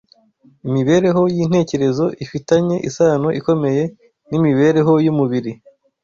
Imibereho 0.67 1.21
y’intekerezo 1.35 2.05
ifitanye 2.23 2.75
isano 2.89 3.29
ikomeye 3.39 3.83
n’imibereho 4.29 4.93
y’umubiri 5.05 5.51